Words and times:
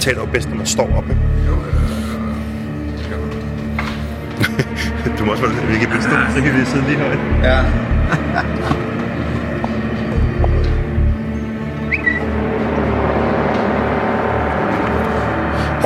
taler 0.00 0.20
jo 0.20 0.26
bedst, 0.26 0.48
når 0.48 0.56
man 0.56 0.66
står 0.66 0.96
op. 0.96 1.04
Ikke? 1.10 1.22
du 5.18 5.24
må 5.24 5.32
også 5.32 5.46
være 5.46 5.66
vi 5.66 5.78
kan 5.78 5.88
blive 5.88 6.02
stå, 6.02 6.10
så 6.34 6.42
kan 6.42 6.54
vi 6.60 6.64
sidde 6.64 6.86
lige 6.86 6.98
højt. 6.98 7.18
Ja. 7.42 7.58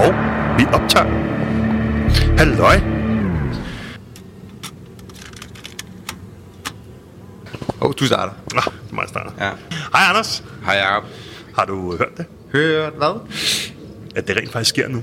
Og 0.03 0.15
vi 0.59 0.67
optager. 0.73 1.07
Halløj. 2.39 2.77
Åh, 7.81 7.89
oh, 7.89 7.95
du 8.01 8.07
starter. 8.07 8.33
Nå, 8.55 8.61
det 8.61 8.91
er 8.91 8.95
mig, 8.95 9.03
der 9.03 9.09
starter. 9.09 9.31
Ja. 9.39 9.51
Hej 9.71 10.09
Anders. 10.09 10.45
Hej 10.65 10.75
Jacob. 10.75 11.05
Har 11.59 11.65
du 11.65 11.97
hørt 11.97 12.17
det? 12.17 12.27
Hørt 12.53 12.93
hvad? 12.93 13.21
At 14.15 14.29
det 14.29 14.37
rent 14.37 14.53
faktisk 14.53 14.69
sker 14.69 14.89
nu. 14.89 15.03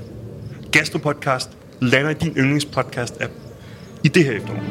Gastropodcast 0.72 1.50
lander 1.80 2.10
i 2.10 2.14
din 2.14 2.32
yndlingspodcast-app 2.36 3.32
i 4.04 4.08
det 4.08 4.24
her 4.24 4.32
efterår. 4.32 4.62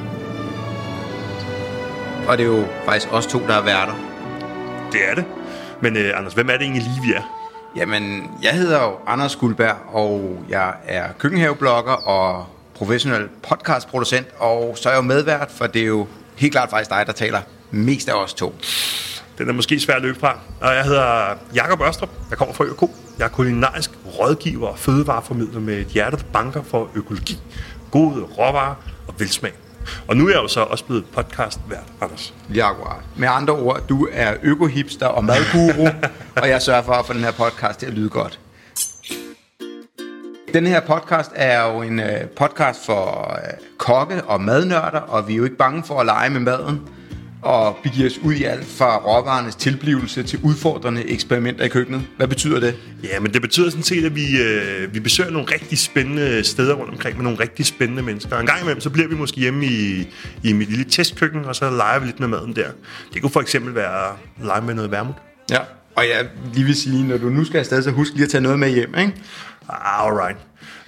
Og 2.27 2.37
det 2.37 2.43
er 2.43 2.47
jo 2.47 2.67
faktisk 2.85 3.13
os 3.13 3.27
to, 3.27 3.39
der 3.47 3.53
er 3.53 3.63
værter. 3.63 3.93
Det 4.91 5.09
er 5.09 5.15
det. 5.15 5.25
Men 5.81 5.97
øh, 5.97 6.17
Anders, 6.17 6.33
hvem 6.33 6.49
er 6.49 6.53
det 6.53 6.61
egentlig 6.61 6.83
lige, 6.83 7.07
vi 7.07 7.13
er? 7.13 7.21
Jamen, 7.75 8.31
jeg 8.43 8.53
hedder 8.53 8.83
jo 8.83 8.95
Anders 9.07 9.35
Guldberg, 9.35 9.75
og 9.87 10.45
jeg 10.49 10.73
er 10.87 11.05
køkkenhaveblogger 11.19 11.91
og 11.91 12.45
professionel 12.73 13.27
podcastproducent, 13.49 14.27
og 14.37 14.77
så 14.77 14.89
er 14.89 14.93
jeg 14.93 14.97
jo 14.97 15.07
medvært, 15.07 15.51
for 15.51 15.67
det 15.67 15.81
er 15.81 15.85
jo 15.85 16.07
helt 16.35 16.51
klart 16.51 16.69
faktisk 16.69 16.89
dig, 16.89 17.03
der 17.07 17.13
taler 17.13 17.41
mest 17.71 18.09
af 18.09 18.13
os 18.13 18.33
to. 18.33 18.55
Den 19.39 19.49
er 19.49 19.53
måske 19.53 19.79
svær 19.79 19.95
at 19.95 20.01
løbe 20.01 20.19
fra. 20.19 20.39
Og 20.61 20.75
jeg 20.75 20.83
hedder 20.83 21.35
Jakob 21.55 21.81
Ørstrup. 21.81 22.09
Jeg 22.29 22.37
kommer 22.37 22.53
fra 22.53 22.65
ØK. 22.65 22.81
Jeg 23.19 23.25
er 23.25 23.29
kulinarisk 23.29 23.91
rådgiver 24.19 24.67
og 24.67 24.79
fødevareformidler 24.79 25.59
med 25.59 25.79
et 25.79 25.87
hjerte, 25.87 26.17
der 26.17 26.23
banker 26.33 26.63
for 26.63 26.89
økologi, 26.95 27.39
gode 27.91 28.21
råvarer 28.21 28.75
og 29.07 29.13
velsmag. 29.17 29.53
Og 30.07 30.17
nu 30.17 30.25
er 30.27 30.29
jeg 30.29 30.37
jo 30.37 30.47
så 30.47 30.61
også 30.61 30.85
blevet 30.85 31.05
podcast-vært, 31.15 31.87
Anders. 32.01 32.33
Ja, 32.55 32.69
akkurat. 32.69 33.03
Med 33.15 33.27
andre 33.31 33.53
ord, 33.53 33.87
du 33.89 34.07
er 34.11 34.33
økohipster 34.43 35.05
og 35.05 35.25
madguru, 35.25 35.87
og 36.41 36.49
jeg 36.49 36.61
sørger 36.61 36.81
for 36.81 36.93
at 36.93 37.05
få 37.05 37.13
den 37.13 37.23
her 37.23 37.31
podcast 37.31 37.79
til 37.79 37.85
at 37.85 37.93
lyde 37.93 38.09
godt. 38.09 38.39
Den 40.53 40.67
her 40.67 40.79
podcast 40.79 41.31
er 41.35 41.71
jo 41.71 41.81
en 41.81 41.99
øh, 41.99 42.27
podcast 42.37 42.85
for 42.85 43.31
øh, 43.43 43.67
kokke 43.77 44.23
og 44.23 44.41
madnørder, 44.41 44.99
og 44.99 45.27
vi 45.27 45.33
er 45.33 45.37
jo 45.37 45.43
ikke 45.43 45.57
bange 45.57 45.83
for 45.83 45.99
at 45.99 46.05
lege 46.05 46.29
med 46.29 46.39
maden 46.39 46.89
og 47.41 47.77
begive 47.83 48.07
os 48.07 48.17
ud 48.17 48.33
i 48.33 48.43
alt 48.43 48.65
fra 48.65 48.97
råvarernes 48.97 49.55
tilblivelse 49.55 50.23
til 50.23 50.39
udfordrende 50.43 51.09
eksperimenter 51.09 51.65
i 51.65 51.67
køkkenet. 51.67 52.01
Hvad 52.17 52.27
betyder 52.27 52.59
det? 52.59 52.75
Ja, 53.03 53.19
men 53.19 53.33
det 53.33 53.41
betyder 53.41 53.69
sådan 53.69 53.83
set, 53.83 54.05
at 54.05 54.15
vi, 54.15 54.41
øh, 54.41 54.93
vi 54.93 54.99
besøger 54.99 55.31
nogle 55.31 55.47
rigtig 55.53 55.77
spændende 55.77 56.43
steder 56.43 56.75
rundt 56.75 56.91
omkring 56.91 57.15
med 57.15 57.23
nogle 57.23 57.39
rigtig 57.39 57.65
spændende 57.65 58.03
mennesker. 58.03 58.39
En 58.39 58.45
gang 58.45 58.61
imellem, 58.61 58.81
så 58.81 58.89
bliver 58.89 59.07
vi 59.07 59.15
måske 59.15 59.39
hjemme 59.39 59.65
i, 59.65 60.07
i 60.43 60.53
mit 60.53 60.69
lille 60.69 60.85
testkøkken, 60.85 61.45
og 61.45 61.55
så 61.55 61.69
leger 61.69 61.99
vi 61.99 62.05
lidt 62.05 62.19
med 62.19 62.27
maden 62.27 62.55
der. 62.55 62.67
Det 63.13 63.21
kunne 63.21 63.31
for 63.31 63.41
eksempel 63.41 63.75
være 63.75 64.07
at 64.07 64.15
lege 64.45 64.61
med 64.61 64.73
noget 64.73 64.91
vermut. 64.91 65.15
Ja. 65.51 65.59
Og 65.95 66.03
jeg 66.07 66.27
lige 66.53 66.65
vil 66.65 66.75
sige, 66.75 67.07
når 67.07 67.17
du 67.17 67.29
nu 67.29 67.43
skal 67.43 67.59
afsted, 67.59 67.83
så 67.83 67.91
husk 67.91 68.13
lige 68.13 68.23
at 68.23 68.29
tage 68.29 68.41
noget 68.41 68.59
med 68.59 68.69
hjem, 68.69 68.95
ikke? 68.97 69.13
Alright. 69.69 70.37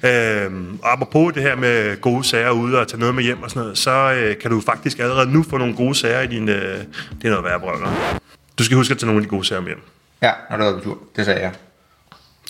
Øhm, 0.03 0.79
og 0.83 0.91
apropos 0.91 1.33
det 1.33 1.43
her 1.43 1.55
med 1.55 2.01
gode 2.01 2.23
sager 2.23 2.51
ude 2.51 2.79
og 2.79 2.87
tage 2.87 2.99
noget 2.99 3.15
med 3.15 3.23
hjem 3.23 3.43
og 3.43 3.49
sådan 3.49 3.61
noget, 3.61 3.77
så 3.77 3.91
øh, 3.91 4.37
kan 4.37 4.51
du 4.51 4.61
faktisk 4.61 4.99
allerede 4.99 5.31
nu 5.31 5.43
få 5.49 5.57
nogle 5.57 5.75
gode 5.75 5.95
sager 5.95 6.21
i 6.21 6.27
din... 6.27 6.49
Øh, 6.49 6.77
det 7.21 7.25
er 7.25 7.29
noget 7.29 7.43
værre 7.43 7.59
brøller. 7.59 8.19
Du 8.59 8.63
skal 8.63 8.77
huske 8.77 8.91
at 8.91 8.97
tage 8.97 9.07
nogle 9.07 9.19
af 9.19 9.23
de 9.23 9.29
gode 9.29 9.45
sager 9.45 9.61
med 9.61 9.67
hjem. 9.67 9.81
Ja, 10.21 10.31
når 10.49 10.57
du 10.57 10.63
er 10.63 10.73
på 10.77 10.83
tur. 10.83 10.97
Det 11.15 11.25
sagde 11.25 11.41
jeg. 11.41 11.51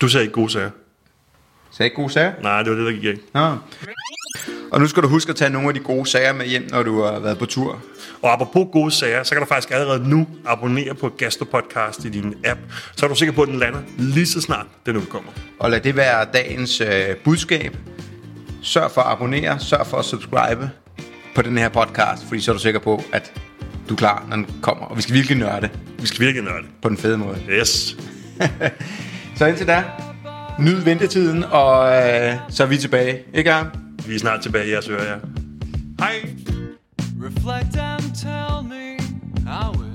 Du 0.01 0.07
sagde 0.07 0.23
ikke 0.23 0.33
gode 0.33 0.49
sager. 0.49 0.69
Sagde 1.71 1.87
ikke 1.87 1.95
gode 1.95 2.09
sager? 2.09 2.31
Nej, 2.41 2.63
det 2.63 2.71
var 2.71 2.77
det, 2.77 2.85
der 2.85 2.91
gik 2.91 3.03
ikke. 3.03 3.21
Nå. 3.33 3.55
Og 4.71 4.79
nu 4.81 4.87
skal 4.87 5.03
du 5.03 5.07
huske 5.07 5.29
at 5.29 5.35
tage 5.35 5.49
nogle 5.49 5.67
af 5.67 5.73
de 5.73 5.79
gode 5.79 6.05
sager 6.09 6.33
med 6.33 6.45
hjem, 6.45 6.67
når 6.69 6.83
du 6.83 7.01
har 7.03 7.19
været 7.19 7.37
på 7.39 7.45
tur. 7.45 7.81
Og 8.21 8.33
apropos 8.33 8.67
gode 8.71 8.91
sager, 8.91 9.23
så 9.23 9.35
kan 9.35 9.41
du 9.41 9.47
faktisk 9.47 9.71
allerede 9.73 10.09
nu 10.09 10.27
abonnere 10.45 10.95
på 10.95 11.09
Gastropodcast 11.09 12.05
i 12.05 12.09
din 12.09 12.33
app. 12.45 12.59
Så 12.95 13.05
er 13.05 13.09
du 13.09 13.15
sikker 13.15 13.33
på, 13.33 13.41
at 13.41 13.47
den 13.47 13.59
lander 13.59 13.79
lige 13.97 14.25
så 14.25 14.41
snart 14.41 14.65
den 14.85 14.97
udkommer. 14.97 15.31
Og 15.59 15.71
lad 15.71 15.79
det 15.79 15.95
være 15.95 16.25
dagens 16.33 16.81
øh, 16.81 17.15
budskab. 17.23 17.77
Sørg 18.63 18.91
for 18.91 19.01
at 19.01 19.11
abonnere, 19.11 19.59
sørg 19.59 19.87
for 19.87 19.97
at 19.97 20.05
subscribe 20.05 20.69
på 21.35 21.41
den 21.41 21.57
her 21.57 21.69
podcast, 21.69 22.27
fordi 22.27 22.41
så 22.41 22.51
er 22.51 22.55
du 22.55 22.61
sikker 22.61 22.79
på, 22.79 23.03
at 23.13 23.33
du 23.89 23.93
er 23.93 23.97
klar, 23.97 24.25
når 24.29 24.35
den 24.35 24.47
kommer. 24.61 24.85
Og 24.85 24.97
vi 24.97 25.01
skal 25.01 25.15
virkelig 25.15 25.37
nørde 25.37 25.69
Vi 25.99 26.07
skal 26.07 26.25
virkelig 26.25 26.43
nørde. 26.43 26.65
på 26.81 26.89
den 26.89 26.97
fede 26.97 27.17
måde. 27.17 27.37
Yes. 27.49 27.97
Så 29.37 29.45
indtil 29.45 29.67
da, 29.67 29.83
nyd 30.59 30.81
ventetiden, 30.83 31.43
og 31.43 31.85
øh, 31.87 32.33
så 32.49 32.63
er 32.63 32.67
vi 32.67 32.77
tilbage. 32.77 33.19
Ikke 33.33 33.51
Arne? 33.51 33.69
Vi 34.07 34.15
er 34.15 34.19
snart 34.19 34.41
tilbage 34.41 34.67
i 34.67 34.71
jeres 34.71 34.89
ører, 34.89 35.03
ja. 35.03 35.15
Hej. 35.99 36.13
Reflect 37.23 37.77
and 37.77 38.15
tell 38.15 38.63
me 38.63 38.97
how 39.47 39.71
it 39.73 39.90